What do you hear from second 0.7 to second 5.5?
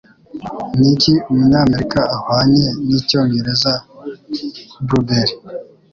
Niki umunyamerika ahwanye nicyongereza Blueberry?